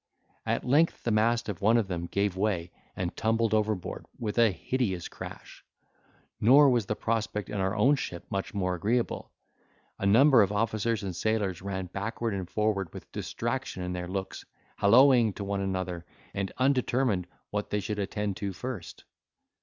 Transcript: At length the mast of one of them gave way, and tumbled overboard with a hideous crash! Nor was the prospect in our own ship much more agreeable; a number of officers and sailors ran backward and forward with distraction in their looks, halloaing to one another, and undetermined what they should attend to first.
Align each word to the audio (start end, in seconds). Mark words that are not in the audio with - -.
At 0.47 0.65
length 0.65 1.03
the 1.03 1.11
mast 1.11 1.47
of 1.47 1.61
one 1.61 1.77
of 1.77 1.87
them 1.87 2.07
gave 2.07 2.35
way, 2.35 2.71
and 2.95 3.15
tumbled 3.15 3.53
overboard 3.53 4.07
with 4.17 4.39
a 4.39 4.49
hideous 4.49 5.07
crash! 5.07 5.63
Nor 6.39 6.71
was 6.71 6.87
the 6.87 6.95
prospect 6.95 7.49
in 7.51 7.57
our 7.59 7.75
own 7.75 7.95
ship 7.97 8.25
much 8.31 8.51
more 8.51 8.73
agreeable; 8.73 9.29
a 9.99 10.07
number 10.07 10.41
of 10.41 10.51
officers 10.51 11.03
and 11.03 11.15
sailors 11.15 11.61
ran 11.61 11.85
backward 11.85 12.33
and 12.33 12.49
forward 12.49 12.91
with 12.95 13.11
distraction 13.11 13.83
in 13.83 13.93
their 13.93 14.07
looks, 14.07 14.43
halloaing 14.79 15.33
to 15.35 15.43
one 15.43 15.61
another, 15.61 16.03
and 16.33 16.51
undetermined 16.57 17.27
what 17.51 17.69
they 17.69 17.79
should 17.79 17.99
attend 17.99 18.37
to 18.37 18.53
first. 18.53 19.03